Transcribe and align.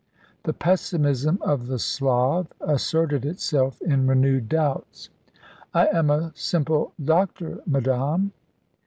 The 0.45 0.53
pessimism 0.53 1.37
of 1.43 1.67
the 1.67 1.77
Slav 1.77 2.47
asserted 2.59 3.23
itself 3.23 3.79
in 3.83 4.07
renewed 4.07 4.49
doubts. 4.49 5.11
"I 5.75 5.89
am 5.89 6.09
a 6.09 6.31
simple 6.33 6.93
doctor, 7.05 7.61
madame." 7.67 8.33